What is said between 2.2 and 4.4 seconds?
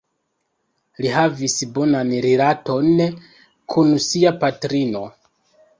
rilaton kun sia